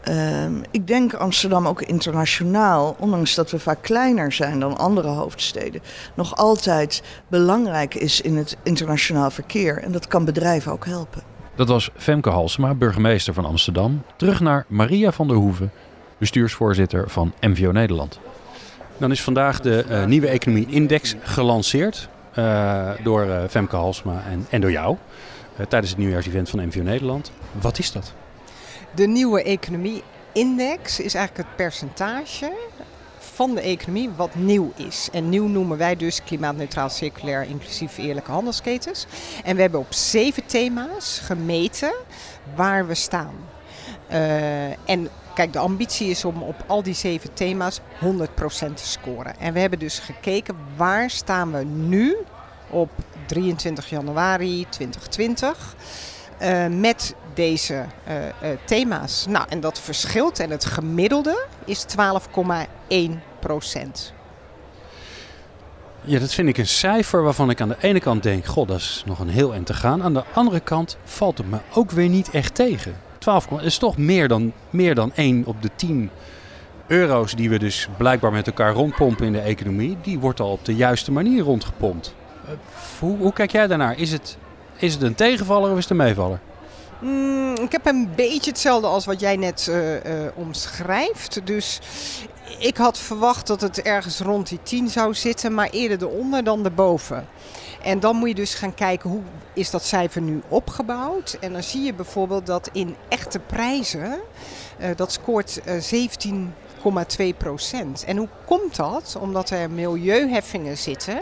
um, 0.10 0.62
ik 0.72 0.88
denk 0.88 1.14
Amsterdam 1.14 1.68
ook 1.68 1.82
internationaal, 1.82 2.96
ondanks 3.00 3.36
dat 3.36 3.52
we 3.52 3.60
vaak 3.60 3.82
kleiner 3.82 4.32
zijn 4.32 4.60
dan 4.60 4.78
andere 4.78 5.08
hoofdsteden, 5.08 5.82
nog 6.16 6.36
altijd 6.36 7.04
belangrijk 7.28 7.96
is 7.96 8.22
in 8.22 8.38
het 8.38 8.58
internationaal 8.64 9.32
verkeer. 9.32 9.82
En 9.82 9.92
dat 9.92 10.08
kan 10.08 10.26
bedrijven 10.26 10.72
ook 10.72 10.86
helpen. 10.86 11.22
Dat 11.56 11.68
was 11.68 11.90
Femke 11.96 12.30
Halsema, 12.30 12.74
burgemeester 12.74 13.34
van 13.34 13.46
Amsterdam. 13.46 14.04
Terug 14.16 14.40
naar 14.40 14.66
Maria 14.68 15.12
van 15.12 15.28
der 15.28 15.38
Hoeven, 15.38 15.72
bestuursvoorzitter 16.18 17.10
van 17.10 17.34
MVO 17.42 17.72
Nederland. 17.72 18.20
Dan 18.98 19.12
is 19.12 19.22
vandaag 19.22 19.62
de 19.62 19.86
uh, 19.90 20.06
nieuwe 20.06 20.28
economie 20.28 20.68
index 20.70 21.16
gelanceerd 21.22 22.10
uh, 22.38 22.90
door 23.04 23.26
uh, 23.26 23.44
Femke 23.50 23.76
Halsma 23.76 24.24
en, 24.30 24.46
en 24.50 24.62
door 24.62 24.72
jou 24.72 24.98
tijdens 25.56 25.90
het 25.90 25.98
nieuwjaarsevent 26.00 26.50
van 26.50 26.66
MVO 26.66 26.82
Nederland. 26.82 27.32
Wat 27.52 27.80
is 27.80 27.92
dat? 27.92 28.14
De 28.96 29.08
nieuwe 29.08 29.44
economie 29.44 30.04
index 30.32 31.00
is 31.00 31.14
eigenlijk 31.14 31.48
het 31.48 31.56
percentage 31.56 32.52
van 33.20 33.56
de 33.56 33.62
economie 33.62 34.10
wat 34.16 34.36
nieuw 34.36 34.72
is. 34.76 35.10
En 35.12 35.30
nieuw 35.30 35.48
noemen 35.48 35.78
wij 35.78 35.96
dus 35.96 36.24
klimaatneutraal, 36.24 36.90
circulair, 36.90 37.44
inclusief 37.44 37.98
eerlijke 37.98 38.32
handelsketens. 38.32 39.06
En 39.44 39.56
we 39.56 39.62
hebben 39.62 39.80
op 39.80 39.94
zeven 39.94 40.46
thema's 40.46 41.20
gemeten 41.24 41.94
waar 42.56 42.88
we 42.88 42.96
staan. 42.96 43.34
En 44.86 45.10
Kijk, 45.36 45.54
de 45.54 45.60
ambitie 45.60 46.10
is 46.10 46.26
om 46.26 46.42
op 46.42 46.64
al 46.68 46.84
die 46.84 46.94
zeven 46.94 47.34
thema's 47.34 47.80
100% 47.80 47.82
te 48.74 48.86
scoren. 48.86 49.40
En 49.40 49.54
we 49.54 49.60
hebben 49.60 49.80
dus 49.80 50.00
gekeken 50.00 50.56
waar 50.76 51.10
staan 51.10 51.52
we 51.52 51.64
nu 51.64 52.18
op 52.70 52.90
23 53.26 53.90
januari 53.90 54.66
2020 54.70 55.76
uh, 56.42 56.68
met 56.68 57.16
deze 57.34 57.86
uh, 58.08 58.16
uh, 58.16 58.58
thema's. 58.66 59.26
Nou, 59.30 59.46
en 59.50 59.60
dat 59.60 59.80
verschilt 59.80 60.40
en 60.40 60.50
het 60.50 60.66
gemiddelde 60.66 61.46
is 61.66 61.86
12,1%. 61.86 61.86
Ja, 66.02 66.20
dat 66.20 66.34
vind 66.34 66.50
ik 66.50 66.58
een 66.58 66.68
cijfer 66.68 67.24
waarvan 67.24 67.50
ik 67.50 67.62
aan 67.62 67.70
de 67.70 67.78
ene 67.80 68.00
kant 68.00 68.24
denk: 68.24 68.46
God, 68.46 68.68
dat 68.68 68.78
is 68.78 69.04
nog 69.06 69.20
een 69.20 69.30
heel 69.30 69.54
eind 69.54 69.66
te 69.66 69.74
gaan. 69.74 70.04
Aan 70.04 70.14
de 70.14 70.24
andere 70.34 70.60
kant 70.60 70.98
valt 71.04 71.38
het 71.38 71.50
me 71.50 71.58
ook 71.74 71.92
weer 71.92 72.10
niet 72.10 72.30
echt 72.30 72.56
tegen. 72.56 73.05
12 73.25 73.48
is 73.62 73.77
toch 73.77 73.98
meer 73.98 74.27
dan, 74.27 74.54
meer 74.69 74.95
dan 74.95 75.12
1 75.16 75.45
op 75.45 75.62
de 75.62 75.69
10 75.75 76.10
euro's 76.88 77.36
die 77.36 77.50
we 77.50 77.60
dus 77.60 77.88
blijkbaar 77.98 78.31
met 78.31 78.48
elkaar 78.48 78.74
rondpompen 78.74 79.25
in 79.25 79.31
de 79.31 79.39
economie. 79.39 79.98
Die 80.01 80.19
wordt 80.19 80.39
al 80.39 80.51
op 80.51 80.66
de 80.66 80.75
juiste 80.75 81.12
manier 81.12 81.44
rondgepompt. 81.44 82.16
Uh, 82.45 82.51
hoe, 83.00 83.18
hoe, 83.18 83.33
kijk 83.33 83.51
jij 83.51 83.68
daarnaar? 83.68 83.98
Is 83.98 84.12
het, 84.12 84.38
is 84.77 84.94
het 84.94 85.01
een 85.01 85.16
tegenvaller 85.16 85.72
of 85.72 85.77
is 85.77 85.83
het 85.83 85.92
een 85.92 86.06
meevaller? 86.06 86.39
Mm, 87.00 87.56
ik 87.56 87.72
heb 87.72 87.86
een 87.86 88.10
beetje 88.16 88.51
hetzelfde 88.51 88.88
als 88.88 89.06
wat 89.06 89.19
jij 89.19 89.36
net 89.36 89.68
uh, 89.69 89.94
uh, 89.94 90.00
omschrijft. 90.36 91.42
Dus 91.44 91.81
ik 92.60 92.78
had 92.78 93.00
verwacht 93.00 93.48
dat 93.48 93.62
het 93.62 93.82
ergens 93.82 94.20
rond 94.20 94.50
die 94.50 94.60
10 94.64 94.90
zou 94.90 95.14
zitten, 95.14 95.54
maar 95.54 95.70
eerder 95.70 96.02
eronder 96.02 96.44
dan 96.44 96.66
erboven. 96.66 97.28
En 97.84 98.00
dan 98.00 98.16
moet 98.16 98.28
je 98.30 98.36
dus 98.36 98.54
gaan 98.54 98.74
kijken 98.74 99.10
hoe 99.10 99.22
is 99.54 99.70
dat 99.70 99.84
cijfer 99.84 100.22
nu 100.22 100.42
opgebouwd. 100.48 101.38
En 101.40 101.54
dan 101.54 101.64
zie 101.64 101.82
je 101.82 101.94
bijvoorbeeld 101.94 102.46
dat 102.46 102.70
in 102.74 102.96
echte 103.10 103.40
prijzen, 103.40 104.20
uh, 104.80 104.88
dat 104.96 105.12
scoort 105.12 105.62
uh, 105.66 106.08
17,2 107.32 107.38
procent. 107.38 108.04
En 108.04 108.18
hoe 108.18 108.30
komt 108.46 108.75
dat? 108.75 109.18
Omdat 109.20 109.50
er 109.50 109.72
milieuheffingen 109.72 110.78
zitten 110.78 111.22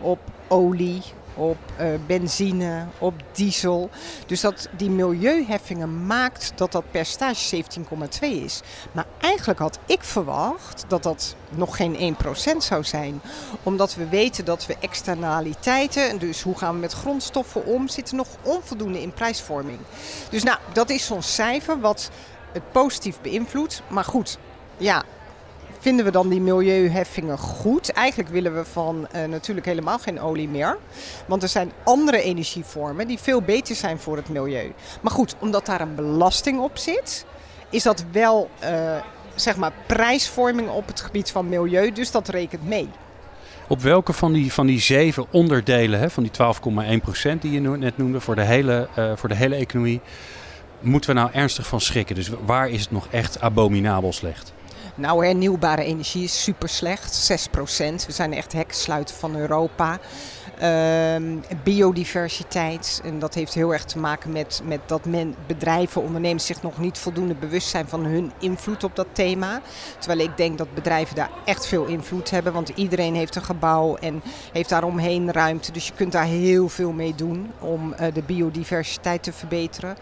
op 0.00 0.18
olie, 0.48 1.02
op 1.34 1.56
uh, 1.80 1.86
benzine, 2.06 2.86
op 2.98 3.14
diesel. 3.32 3.90
Dus 4.26 4.40
dat 4.40 4.68
die 4.76 4.90
milieuheffingen 4.90 6.06
maakt 6.06 6.52
dat 6.54 6.72
dat 6.72 6.90
percentage 6.90 7.64
17,2 7.64 7.64
is. 8.20 8.60
Maar 8.92 9.06
eigenlijk 9.20 9.58
had 9.58 9.78
ik 9.86 10.02
verwacht 10.02 10.84
dat 10.88 11.02
dat 11.02 11.34
nog 11.50 11.76
geen 11.76 12.16
1% 12.54 12.56
zou 12.56 12.84
zijn. 12.84 13.20
Omdat 13.62 13.94
we 13.94 14.08
weten 14.08 14.44
dat 14.44 14.66
we 14.66 14.76
externaliteiten, 14.80 16.18
dus 16.18 16.42
hoe 16.42 16.58
gaan 16.58 16.74
we 16.74 16.80
met 16.80 16.92
grondstoffen 16.92 17.66
om, 17.66 17.88
zitten 17.88 18.16
nog 18.16 18.28
onvoldoende 18.42 19.02
in 19.02 19.12
prijsvorming. 19.12 19.78
Dus 20.30 20.42
nou, 20.42 20.58
dat 20.72 20.90
is 20.90 21.06
zo'n 21.06 21.22
cijfer 21.22 21.80
wat 21.80 22.10
het 22.52 22.72
positief 22.72 23.20
beïnvloedt. 23.20 23.82
Maar 23.88 24.04
goed, 24.04 24.38
ja, 24.76 25.04
vinden 25.80 26.04
we 26.04 26.10
dan 26.10 26.28
die 26.28 26.40
milieuheffingen 26.40 27.38
goed? 27.38 27.92
Eigenlijk 27.92 28.28
willen 28.28 28.54
we 28.54 28.64
van 28.64 29.08
uh, 29.14 29.24
natuurlijk 29.24 29.66
helemaal 29.66 29.98
geen 29.98 30.20
olie 30.20 30.48
meer. 30.48 30.78
Want 31.26 31.42
er 31.42 31.48
zijn 31.48 31.72
andere 31.84 32.22
energievormen 32.22 33.06
die 33.06 33.18
veel 33.18 33.42
beter 33.42 33.74
zijn 33.74 33.98
voor 33.98 34.16
het 34.16 34.28
milieu. 34.28 34.72
Maar 35.00 35.12
goed, 35.12 35.36
omdat 35.38 35.66
daar 35.66 35.80
een 35.80 35.94
belasting 35.94 36.60
op 36.60 36.78
zit, 36.78 37.26
is 37.70 37.82
dat 37.82 38.04
wel 38.12 38.50
uh, 38.62 38.96
zeg 39.34 39.56
maar 39.56 39.72
prijsvorming 39.86 40.68
op 40.68 40.86
het 40.86 41.00
gebied 41.00 41.30
van 41.30 41.48
milieu. 41.48 41.92
Dus 41.92 42.10
dat 42.10 42.28
rekent 42.28 42.68
mee. 42.68 42.88
Op 43.68 43.80
welke 43.80 44.12
van 44.12 44.32
die, 44.32 44.52
van 44.52 44.66
die 44.66 44.80
zeven 44.80 45.26
onderdelen, 45.30 46.00
hè, 46.00 46.10
van 46.10 46.22
die 46.22 46.32
12,1% 47.34 47.38
die 47.40 47.52
je 47.52 47.60
net 47.60 47.96
noemde 47.98 48.20
voor 48.20 48.34
de, 48.34 48.42
hele, 48.42 48.88
uh, 48.98 49.12
voor 49.16 49.28
de 49.28 49.34
hele 49.34 49.54
economie, 49.54 50.00
moeten 50.80 51.14
we 51.14 51.20
nou 51.20 51.30
ernstig 51.32 51.66
van 51.66 51.80
schrikken? 51.80 52.14
Dus 52.14 52.30
waar 52.46 52.68
is 52.68 52.80
het 52.80 52.90
nog 52.90 53.06
echt 53.10 53.40
abominabel 53.40 54.12
slecht? 54.12 54.52
Nou, 54.94 55.26
hernieuwbare 55.26 55.84
energie 55.84 56.24
is 56.24 56.42
super 56.42 56.68
slecht, 56.68 57.32
6% 57.48 58.06
We 58.06 58.12
zijn 58.12 58.32
echt 58.32 58.52
hekkensluiter 58.52 59.16
van 59.16 59.36
Europa. 59.36 59.98
Um, 60.62 61.42
biodiversiteit, 61.64 63.00
en 63.04 63.18
dat 63.18 63.34
heeft 63.34 63.54
heel 63.54 63.72
erg 63.72 63.84
te 63.84 63.98
maken 63.98 64.32
met, 64.32 64.60
met 64.64 64.80
dat 64.86 65.04
men, 65.04 65.34
bedrijven, 65.46 66.02
ondernemers 66.02 66.46
zich 66.46 66.62
nog 66.62 66.78
niet 66.78 66.98
voldoende 66.98 67.34
bewust 67.34 67.68
zijn 67.68 67.88
van 67.88 68.04
hun 68.04 68.32
invloed 68.38 68.84
op 68.84 68.96
dat 68.96 69.06
thema. 69.12 69.60
Terwijl 69.98 70.28
ik 70.28 70.36
denk 70.36 70.58
dat 70.58 70.74
bedrijven 70.74 71.16
daar 71.16 71.30
echt 71.44 71.66
veel 71.66 71.84
invloed 71.84 72.30
hebben, 72.30 72.52
want 72.52 72.68
iedereen 72.68 73.14
heeft 73.14 73.36
een 73.36 73.44
gebouw 73.44 73.96
en 73.96 74.22
heeft 74.52 74.68
daaromheen 74.68 75.32
ruimte. 75.32 75.72
Dus 75.72 75.86
je 75.86 75.94
kunt 75.94 76.12
daar 76.12 76.24
heel 76.24 76.68
veel 76.68 76.92
mee 76.92 77.14
doen 77.14 77.50
om 77.58 77.94
uh, 78.00 78.06
de 78.14 78.22
biodiversiteit 78.22 79.22
te 79.22 79.32
verbeteren. 79.32 79.96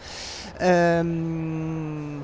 Um, 0.63 2.23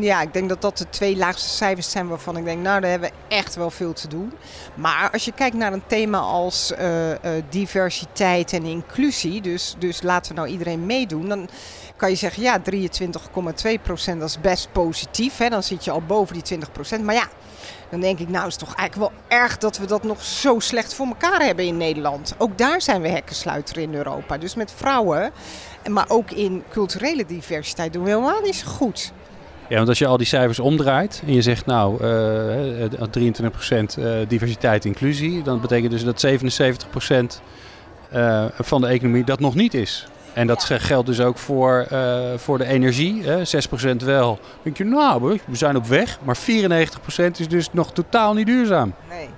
ja, 0.00 0.22
ik 0.22 0.32
denk 0.32 0.48
dat 0.48 0.62
dat 0.62 0.78
de 0.78 0.88
twee 0.90 1.16
laagste 1.16 1.48
cijfers 1.48 1.90
zijn 1.90 2.08
waarvan 2.08 2.36
ik 2.36 2.44
denk, 2.44 2.62
nou, 2.62 2.80
daar 2.80 2.90
hebben 2.90 3.10
we 3.10 3.34
echt 3.34 3.54
wel 3.54 3.70
veel 3.70 3.92
te 3.92 4.08
doen. 4.08 4.32
Maar 4.74 5.10
als 5.12 5.24
je 5.24 5.32
kijkt 5.32 5.56
naar 5.56 5.72
een 5.72 5.86
thema 5.86 6.18
als 6.18 6.72
uh, 6.72 7.10
uh, 7.10 7.16
diversiteit 7.48 8.52
en 8.52 8.64
inclusie, 8.64 9.40
dus, 9.40 9.74
dus 9.78 10.02
laten 10.02 10.34
we 10.34 10.40
nou 10.40 10.52
iedereen 10.52 10.86
meedoen, 10.86 11.28
dan 11.28 11.48
kan 11.96 12.10
je 12.10 12.16
zeggen, 12.16 12.42
ja, 12.42 12.60
23,2 12.72 13.82
procent, 13.82 14.20
dat 14.20 14.28
is 14.28 14.40
best 14.40 14.68
positief. 14.72 15.36
Hè? 15.36 15.48
Dan 15.48 15.62
zit 15.62 15.84
je 15.84 15.90
al 15.90 16.02
boven 16.02 16.34
die 16.34 16.42
20 16.42 16.72
procent. 16.72 17.04
Maar 17.04 17.14
ja, 17.14 17.28
dan 17.90 18.00
denk 18.00 18.18
ik, 18.18 18.28
nou 18.28 18.46
is 18.46 18.56
toch 18.56 18.74
eigenlijk 18.74 19.12
wel 19.12 19.38
erg 19.38 19.58
dat 19.58 19.78
we 19.78 19.86
dat 19.86 20.02
nog 20.02 20.22
zo 20.22 20.58
slecht 20.58 20.94
voor 20.94 21.06
elkaar 21.06 21.40
hebben 21.40 21.64
in 21.64 21.76
Nederland. 21.76 22.34
Ook 22.38 22.58
daar 22.58 22.82
zijn 22.82 23.02
we 23.02 23.08
hekkensluiter 23.08 23.78
in 23.78 23.94
Europa. 23.94 24.38
Dus 24.38 24.54
met 24.54 24.72
vrouwen, 24.76 25.32
maar 25.88 26.08
ook 26.08 26.30
in 26.30 26.64
culturele 26.70 27.26
diversiteit 27.26 27.92
doen 27.92 28.04
we 28.04 28.10
helemaal 28.10 28.40
niet 28.40 28.56
zo 28.56 28.66
goed. 28.66 29.12
Ja, 29.68 29.76
want 29.76 29.88
als 29.88 29.98
je 29.98 30.06
al 30.06 30.16
die 30.16 30.26
cijfers 30.26 30.58
omdraait 30.58 31.22
en 31.26 31.32
je 31.32 31.42
zegt 31.42 31.66
nou 31.66 32.04
uh, 32.04 33.40
23% 33.40 33.98
uh, 33.98 34.14
diversiteit 34.28 34.84
inclusie, 34.84 35.42
dan 35.42 35.60
betekent 35.60 35.90
dus 35.90 36.04
dat 36.04 36.26
77% 36.26 37.42
uh, 38.14 38.44
van 38.58 38.80
de 38.80 38.86
economie 38.86 39.24
dat 39.24 39.40
nog 39.40 39.54
niet 39.54 39.74
is. 39.74 40.06
En 40.32 40.46
dat 40.46 40.64
geldt 40.64 41.06
dus 41.06 41.20
ook 41.20 41.38
voor, 41.38 41.86
voor 42.36 42.58
de 42.58 42.64
energie. 42.64 43.22
Hè. 43.22 43.42
6% 43.92 43.96
wel. 44.04 44.38
Dan 44.40 44.60
denk 44.62 44.76
je, 44.76 44.84
nou, 44.84 45.40
we 45.46 45.56
zijn 45.56 45.76
op 45.76 45.86
weg. 45.86 46.18
Maar 46.24 46.36
94% 46.36 46.40
is 47.38 47.48
dus 47.48 47.72
nog 47.72 47.92
totaal 47.92 48.34
niet 48.34 48.46
duurzaam. 48.46 48.94
Nee, 49.08 49.28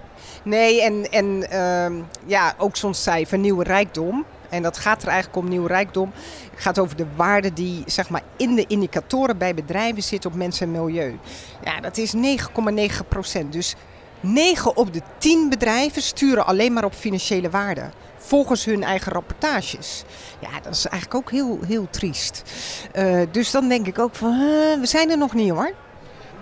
nee 0.42 0.82
en, 0.82 1.10
en 1.10 1.46
uh, 1.52 2.02
ja, 2.26 2.54
ook 2.58 2.76
zo'n 2.76 2.94
cijfer, 2.94 3.38
nieuwe 3.38 3.64
rijkdom. 3.64 4.24
En 4.50 4.62
dat 4.62 4.78
gaat 4.78 5.02
er 5.02 5.08
eigenlijk 5.08 5.38
om 5.38 5.48
nieuw 5.48 5.66
rijkdom. 5.66 6.12
Het 6.50 6.60
gaat 6.60 6.78
over 6.78 6.96
de 6.96 7.06
waarde 7.16 7.52
die 7.52 7.82
zeg 7.86 8.10
maar, 8.10 8.22
in 8.36 8.54
de 8.54 8.64
indicatoren 8.66 9.38
bij 9.38 9.54
bedrijven 9.54 10.02
zit 10.02 10.26
op 10.26 10.34
mensen 10.34 10.66
en 10.66 10.82
milieu. 10.82 11.18
Ja, 11.64 11.80
dat 11.80 11.96
is 11.96 12.14
9,9 12.14 13.08
procent. 13.08 13.52
Dus 13.52 13.74
9 14.20 14.76
op 14.76 14.92
de 14.92 15.02
10 15.18 15.48
bedrijven 15.48 16.02
sturen 16.02 16.46
alleen 16.46 16.72
maar 16.72 16.84
op 16.84 16.94
financiële 16.94 17.50
waarde. 17.50 17.90
Volgens 18.16 18.64
hun 18.64 18.82
eigen 18.82 19.12
rapportages. 19.12 20.04
Ja, 20.38 20.60
dat 20.62 20.74
is 20.74 20.86
eigenlijk 20.86 21.14
ook 21.14 21.30
heel, 21.30 21.58
heel 21.66 21.86
triest. 21.90 22.42
Uh, 22.94 23.22
dus 23.30 23.50
dan 23.50 23.68
denk 23.68 23.86
ik 23.86 23.98
ook 23.98 24.14
van, 24.14 24.32
uh, 24.32 24.80
we 24.80 24.86
zijn 24.86 25.10
er 25.10 25.18
nog 25.18 25.34
niet 25.34 25.50
hoor. 25.50 25.72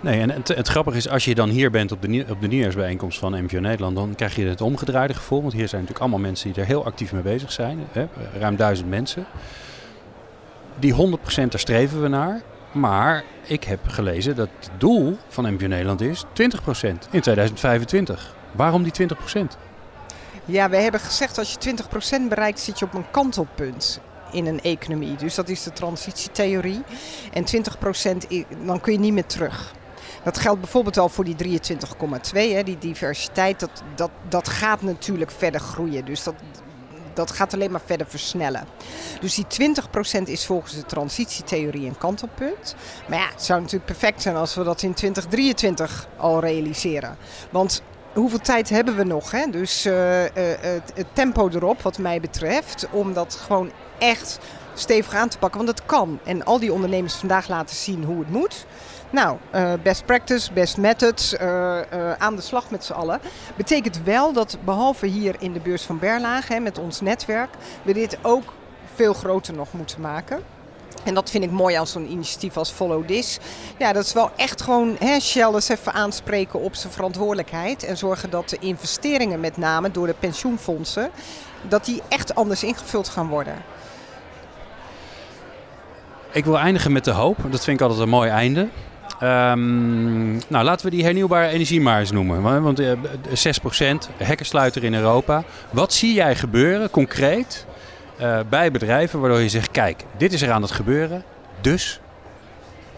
Nee, 0.00 0.21
en 0.21 0.31
het, 0.31 0.49
het, 0.49 0.69
grappige 0.69 0.97
is, 0.97 1.09
als 1.09 1.25
je 1.25 1.35
dan 1.35 1.49
hier 1.49 1.71
bent 1.71 1.93
op 1.93 2.02
de, 2.02 2.25
op 2.31 2.40
de 2.40 3.07
van 3.09 3.45
MVO 3.45 3.61
Nederland, 3.61 3.97
dan 3.97 4.14
krijg 4.14 4.37
je 4.37 4.47
het 4.47 4.61
omgedraaide 4.61 5.14
gevoel. 5.14 5.40
Want 5.40 5.52
hier 5.52 5.69
zijn 5.69 5.81
natuurlijk 5.81 6.00
allemaal 6.00 6.26
mensen 6.28 6.52
die 6.52 6.62
er 6.62 6.69
heel 6.69 6.85
actief 6.85 7.12
mee 7.12 7.23
bezig 7.23 7.52
zijn. 7.52 7.78
Hè? 7.93 8.07
Ruim 8.38 8.57
duizend 8.57 8.88
mensen. 8.88 9.26
Die 10.78 10.95
100% 10.95 10.97
daar 11.35 11.59
streven 11.61 12.02
we 12.02 12.09
naar. 12.09 12.40
Maar 12.73 13.25
ik 13.47 13.64
heb 13.64 13.81
gelezen 13.88 14.37
dat 14.37 14.49
het 14.61 14.71
doel 14.78 15.17
van 15.28 15.55
MVO 15.55 15.67
Nederland 15.67 16.00
is 16.00 16.25
20% 16.25 16.26
in 17.11 17.21
2025. 17.21 18.35
Waarom 18.52 18.83
die 18.83 18.93
20%? 18.93 19.40
Ja, 20.45 20.71
we 20.71 20.76
hebben 20.76 21.00
gezegd 21.00 21.38
als 21.38 21.57
je 21.61 21.75
20% 22.25 22.28
bereikt 22.28 22.61
zit 22.61 22.78
je 22.78 22.85
op 22.85 22.95
een 22.95 23.11
kantelpunt 23.11 24.00
in 24.33 24.47
een 24.47 24.61
economie. 24.61 25.17
Dus 25.17 25.35
dat 25.35 25.49
is 25.49 25.62
de 25.62 25.73
transitietheorie. 25.73 26.83
En 27.33 27.45
20% 27.45 28.26
dan 28.64 28.81
kun 28.81 28.93
je 28.93 28.99
niet 28.99 29.12
meer 29.12 29.26
terug. 29.26 29.73
Dat 30.25 30.39
geldt 30.39 30.61
bijvoorbeeld 30.61 30.99
al 30.99 31.09
voor 31.09 31.25
die 31.25 31.61
23,2. 31.61 32.63
Die 32.65 32.79
diversiteit, 32.79 33.61
dat, 33.61 33.83
dat, 33.95 34.11
dat 34.29 34.49
gaat 34.49 34.83
natuurlijk 34.83 35.31
verder 35.31 35.61
groeien. 35.61 36.05
Dus 36.05 36.23
dat, 36.23 36.35
dat 37.15 37.31
gaat 37.31 37.55
alleen 37.55 37.71
maar 37.71 37.81
verder 37.85 38.07
versnellen. 38.07 38.67
Dus 39.21 39.35
die 39.35 39.73
20% 40.21 40.23
is 40.25 40.47
volgens 40.47 40.75
de 40.75 40.85
transitietheorie 40.85 41.87
een 41.87 41.99
kantelpunt. 41.99 42.75
Maar 43.09 43.19
ja, 43.19 43.29
het 43.29 43.45
zou 43.45 43.61
natuurlijk 43.61 43.87
perfect 43.91 44.23
zijn 44.23 44.37
als 44.37 44.55
we 44.55 44.65
dat 44.65 44.83
in 44.83 44.95
2023 44.95 46.09
al 46.17 46.41
realiseren. 46.41 47.17
Want 47.51 47.83
hoeveel 48.13 48.39
tijd 48.39 48.69
hebben 48.69 48.97
we 48.97 49.05
nog? 49.05 49.31
Hè? 49.31 49.47
Dus 49.51 49.87
uh, 49.87 50.23
uh, 50.23 50.29
het, 50.61 50.93
het, 50.95 51.07
tempo 51.13 51.49
erop, 51.49 51.83
wat 51.83 51.99
mij 51.99 52.21
betreft, 52.21 52.87
om 52.91 53.13
dat 53.13 53.35
gewoon 53.35 53.71
echt 53.99 54.39
stevig 54.75 55.15
aan 55.15 55.29
te 55.29 55.39
pakken. 55.39 55.65
Want 55.65 55.79
het 55.79 55.87
kan. 55.87 56.19
En 56.25 56.45
al 56.45 56.59
die 56.59 56.73
ondernemers 56.73 57.15
vandaag 57.15 57.49
laten 57.49 57.77
zien 57.77 58.05
hoe 58.05 58.19
het 58.19 58.31
moet. 58.31 58.67
Nou, 59.11 59.37
uh, 59.55 59.73
best 59.83 60.05
practice, 60.05 60.53
best 60.53 60.77
methods, 60.77 61.38
aan 62.19 62.37
de 62.37 62.43
slag 62.43 62.71
met 62.71 62.85
z'n 62.85 62.93
allen. 62.93 63.21
Betekent 63.57 64.03
wel 64.03 64.33
dat 64.33 64.57
behalve 64.65 65.07
hier 65.07 65.35
in 65.38 65.53
de 65.53 65.61
beurs 65.61 65.83
van 65.83 65.99
Berlage, 65.99 66.61
met 66.61 66.79
ons 66.79 67.00
netwerk, 67.00 67.50
we 67.83 67.93
dit 67.93 68.19
ook 68.23 68.53
veel 68.95 69.15
groter 69.15 69.55
nog 69.55 69.73
moeten 69.73 70.00
maken. 70.00 70.43
En 71.05 71.15
dat 71.15 71.31
vind 71.31 71.45
ik 71.45 71.50
mooi 71.50 71.77
als 71.77 71.93
zo'n 71.93 72.11
initiatief 72.11 72.57
als 72.57 72.71
Follow 72.71 73.07
This. 73.07 73.38
Ja, 73.79 73.93
dat 73.93 74.05
is 74.05 74.12
wel 74.12 74.31
echt 74.37 74.62
gewoon 74.62 74.97
hè, 74.99 75.21
Shell 75.21 75.53
eens 75.53 75.69
even 75.69 75.93
aanspreken 75.93 76.61
op 76.61 76.75
zijn 76.75 76.93
verantwoordelijkheid. 76.93 77.85
En 77.85 77.97
zorgen 77.97 78.31
dat 78.31 78.49
de 78.49 78.59
investeringen 78.61 79.41
met 79.41 79.57
name 79.57 79.91
door 79.91 80.07
de 80.07 80.15
pensioenfondsen, 80.19 81.11
dat 81.69 81.85
die 81.85 82.03
echt 82.09 82.35
anders 82.35 82.62
ingevuld 82.62 83.09
gaan 83.09 83.29
worden. 83.29 83.55
Ik 86.31 86.45
wil 86.45 86.59
eindigen 86.59 86.93
met 86.93 87.05
de 87.05 87.11
hoop. 87.11 87.37
Dat 87.50 87.65
vind 87.65 87.81
ik 87.81 87.87
altijd 87.87 88.03
een 88.03 88.09
mooi 88.09 88.31
einde. 88.31 88.69
Um, 89.23 90.41
nou, 90.49 90.65
laten 90.65 90.85
we 90.85 90.91
die 90.91 91.05
hernieuwbare 91.05 91.49
energie 91.49 91.81
maar 91.81 92.01
eens 92.01 92.11
noemen. 92.11 92.63
Want 92.63 92.81
uh, 92.81 92.93
6% 92.93 92.95
hekkersluiter 94.17 94.85
in 94.85 94.95
Europa. 94.95 95.45
Wat 95.71 95.93
zie 95.93 96.15
jij 96.15 96.37
gebeuren 96.37 96.91
concreet 96.91 97.67
uh, 98.21 98.39
bij 98.49 98.71
bedrijven 98.71 99.21
waardoor 99.21 99.41
je 99.41 99.49
zegt: 99.49 99.71
kijk, 99.71 100.05
dit 100.17 100.33
is 100.33 100.43
er 100.43 100.51
aan 100.51 100.63
het 100.63 100.71
gebeuren. 100.71 101.23
Dus 101.61 102.01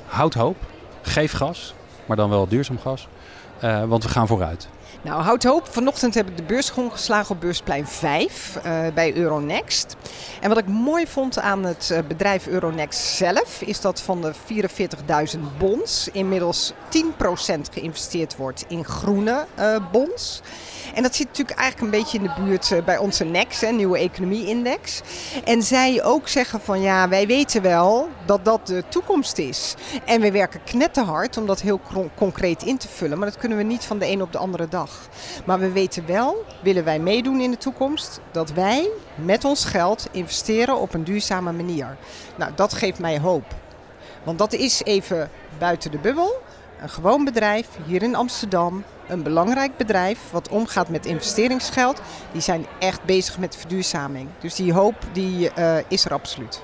houd 0.06 0.34
hoop, 0.34 0.56
geef 1.02 1.32
gas, 1.32 1.74
maar 2.06 2.16
dan 2.16 2.30
wel 2.30 2.48
duurzaam 2.48 2.78
gas, 2.78 3.08
uh, 3.64 3.84
want 3.84 4.02
we 4.02 4.08
gaan 4.08 4.26
vooruit. 4.26 4.68
Nou, 5.02 5.22
houd 5.22 5.44
hoop. 5.44 5.66
Vanochtend 5.70 6.14
heb 6.14 6.28
ik 6.28 6.36
de 6.36 6.42
beurs 6.42 6.70
geslagen 6.70 7.34
op 7.34 7.40
beursplein 7.40 7.86
5 7.86 8.58
uh, 8.66 8.86
bij 8.94 9.14
Euronext. 9.14 9.96
En 10.40 10.48
wat 10.48 10.58
ik 10.58 10.66
mooi 10.66 11.06
vond 11.06 11.38
aan 11.38 11.64
het 11.64 11.88
uh, 11.92 11.98
bedrijf 12.08 12.46
Euronext 12.46 13.00
zelf, 13.00 13.62
is 13.62 13.80
dat 13.80 14.00
van 14.00 14.20
de 14.20 14.32
44.000 15.34 15.40
bonds 15.58 16.08
inmiddels 16.12 16.72
10% 16.72 17.60
geïnvesteerd 17.72 18.36
wordt 18.36 18.64
in 18.68 18.84
groene 18.84 19.46
uh, 19.58 19.76
bonds. 19.92 20.42
En 20.94 21.02
dat 21.02 21.14
zit 21.14 21.26
natuurlijk 21.26 21.58
eigenlijk 21.58 21.92
een 21.92 22.00
beetje 22.00 22.18
in 22.18 22.24
de 22.24 22.42
buurt 22.44 22.84
bij 22.84 22.98
onze 22.98 23.24
NEX, 23.24 23.60
hè, 23.60 23.70
Nieuwe 23.70 23.98
Economie 23.98 24.46
Index. 24.46 25.00
En 25.44 25.62
zij 25.62 26.04
ook 26.04 26.28
zeggen 26.28 26.60
van 26.60 26.80
ja, 26.80 27.08
wij 27.08 27.26
weten 27.26 27.62
wel 27.62 28.08
dat 28.26 28.44
dat 28.44 28.66
de 28.66 28.84
toekomst 28.88 29.38
is. 29.38 29.74
En 30.04 30.20
we 30.20 30.30
werken 30.30 30.64
knetterhard 30.64 31.36
om 31.36 31.46
dat 31.46 31.60
heel 31.60 31.80
concreet 32.16 32.62
in 32.62 32.78
te 32.78 32.88
vullen. 32.88 33.18
Maar 33.18 33.28
dat 33.28 33.38
kunnen 33.38 33.58
we 33.58 33.64
niet 33.64 33.84
van 33.84 33.98
de 33.98 34.06
een 34.06 34.22
op 34.22 34.32
de 34.32 34.38
andere 34.38 34.68
dag. 34.68 35.08
Maar 35.44 35.58
we 35.58 35.72
weten 35.72 36.06
wel, 36.06 36.44
willen 36.62 36.84
wij 36.84 36.98
meedoen 36.98 37.40
in 37.40 37.50
de 37.50 37.56
toekomst, 37.56 38.20
dat 38.30 38.52
wij 38.52 38.88
met 39.14 39.44
ons 39.44 39.64
geld 39.64 40.08
investeren 40.10 40.76
op 40.76 40.94
een 40.94 41.04
duurzame 41.04 41.52
manier. 41.52 41.96
Nou, 42.36 42.52
dat 42.54 42.72
geeft 42.72 42.98
mij 42.98 43.18
hoop. 43.18 43.44
Want 44.22 44.38
dat 44.38 44.52
is 44.52 44.82
even 44.84 45.30
buiten 45.58 45.90
de 45.90 45.98
bubbel. 45.98 46.42
Een 46.80 46.88
gewoon 46.88 47.24
bedrijf 47.24 47.68
hier 47.86 48.02
in 48.02 48.14
Amsterdam, 48.14 48.84
een 49.10 49.22
belangrijk 49.22 49.76
bedrijf 49.76 50.18
wat 50.30 50.48
omgaat 50.48 50.88
met 50.88 51.06
investeringsgeld, 51.06 52.00
die 52.32 52.40
zijn 52.40 52.66
echt 52.78 53.04
bezig 53.04 53.38
met 53.38 53.56
verduurzaming. 53.56 54.28
Dus 54.40 54.54
die 54.54 54.72
hoop 54.72 54.94
die, 55.12 55.50
uh, 55.58 55.76
is 55.88 56.04
er 56.04 56.12
absoluut. 56.12 56.62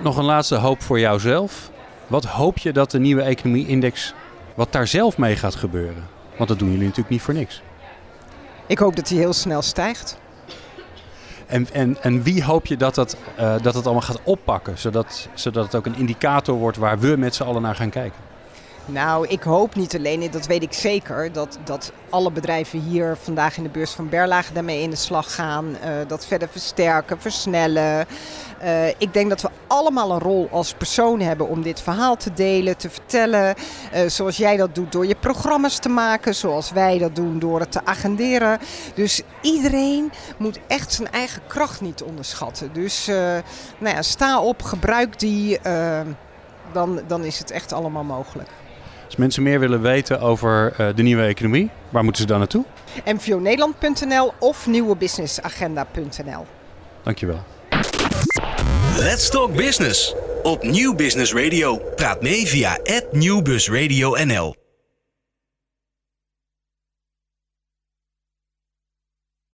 Nog 0.00 0.16
een 0.16 0.24
laatste 0.24 0.54
hoop 0.54 0.82
voor 0.82 1.00
jouzelf. 1.00 1.70
Wat 2.06 2.24
hoop 2.24 2.58
je 2.58 2.72
dat 2.72 2.90
de 2.90 2.98
nieuwe 2.98 3.22
economie-index, 3.22 4.14
wat 4.54 4.72
daar 4.72 4.86
zelf 4.86 5.18
mee 5.18 5.36
gaat 5.36 5.54
gebeuren? 5.54 6.08
Want 6.36 6.48
dat 6.48 6.58
doen 6.58 6.68
jullie 6.68 6.84
natuurlijk 6.84 7.10
niet 7.10 7.22
voor 7.22 7.34
niks. 7.34 7.62
Ik 8.66 8.78
hoop 8.78 8.96
dat 8.96 9.08
hij 9.08 9.18
heel 9.18 9.32
snel 9.32 9.62
stijgt. 9.62 10.18
En, 11.46 11.66
en, 11.72 11.96
en 12.02 12.22
wie 12.22 12.44
hoop 12.44 12.66
je 12.66 12.76
dat, 12.76 12.94
dat, 12.94 13.16
uh, 13.38 13.54
dat 13.62 13.74
het 13.74 13.84
allemaal 13.84 14.02
gaat 14.02 14.20
oppakken, 14.24 14.78
zodat, 14.78 15.28
zodat 15.34 15.64
het 15.64 15.74
ook 15.74 15.86
een 15.86 15.96
indicator 15.96 16.54
wordt 16.54 16.76
waar 16.76 16.98
we 16.98 17.16
met 17.16 17.34
z'n 17.34 17.42
allen 17.42 17.62
naar 17.62 17.74
gaan 17.74 17.90
kijken? 17.90 18.29
Nou, 18.86 19.26
ik 19.26 19.42
hoop 19.42 19.74
niet 19.74 19.96
alleen, 19.96 20.30
dat 20.30 20.46
weet 20.46 20.62
ik 20.62 20.72
zeker, 20.72 21.32
dat, 21.32 21.58
dat 21.64 21.92
alle 22.10 22.30
bedrijven 22.30 22.80
hier 22.80 23.16
vandaag 23.22 23.56
in 23.56 23.62
de 23.62 23.68
beurs 23.68 23.90
van 23.90 24.08
Berlage 24.08 24.52
daarmee 24.52 24.82
in 24.82 24.90
de 24.90 24.96
slag 24.96 25.34
gaan. 25.34 25.66
Uh, 25.66 25.76
dat 26.06 26.26
verder 26.26 26.48
versterken, 26.48 27.20
versnellen. 27.20 28.06
Uh, 28.62 28.88
ik 28.88 29.12
denk 29.12 29.28
dat 29.28 29.42
we 29.42 29.48
allemaal 29.66 30.10
een 30.10 30.18
rol 30.18 30.48
als 30.50 30.74
persoon 30.74 31.20
hebben 31.20 31.48
om 31.48 31.62
dit 31.62 31.80
verhaal 31.80 32.16
te 32.16 32.32
delen, 32.32 32.76
te 32.76 32.90
vertellen. 32.90 33.54
Uh, 33.94 34.00
zoals 34.08 34.36
jij 34.36 34.56
dat 34.56 34.74
doet 34.74 34.92
door 34.92 35.06
je 35.06 35.16
programma's 35.16 35.78
te 35.78 35.88
maken, 35.88 36.34
zoals 36.34 36.70
wij 36.70 36.98
dat 36.98 37.14
doen 37.16 37.38
door 37.38 37.60
het 37.60 37.72
te 37.72 37.84
agenderen. 37.84 38.58
Dus 38.94 39.22
iedereen 39.40 40.12
moet 40.36 40.58
echt 40.66 40.92
zijn 40.92 41.10
eigen 41.10 41.42
kracht 41.46 41.80
niet 41.80 42.02
onderschatten. 42.02 42.72
Dus 42.72 43.06
nou 43.78 43.94
ja, 43.96 44.02
sta 44.02 44.40
op, 44.40 44.62
gebruik 44.62 45.18
die, 45.18 45.58
dan, 46.72 47.00
dan 47.06 47.24
is 47.24 47.38
het 47.38 47.50
echt 47.50 47.72
allemaal 47.72 48.04
mogelijk. 48.04 48.48
Als 49.10 49.18
mensen 49.18 49.42
meer 49.42 49.60
willen 49.60 49.82
weten 49.82 50.20
over 50.20 50.74
uh, 50.80 50.88
de 50.94 51.02
nieuwe 51.02 51.22
economie, 51.22 51.70
waar 51.88 52.04
moeten 52.04 52.22
ze 52.22 52.28
dan 52.28 52.38
naartoe? 52.38 52.64
mvonederland.nl 53.04 54.32
of 54.38 54.66
nieuwebusinessagenda.nl. 54.66 56.46
Dankjewel. 57.02 57.42
Let's 58.96 59.30
Talk 59.30 59.56
Business. 59.56 60.14
op 60.42 60.62
Nieuw 60.62 60.94
Business 60.94 61.32
Radio. 61.32 61.76
Praat 61.96 62.22
mee 62.22 62.46
via 62.46 62.78
@nieuwbusradio_nl. 63.12 64.59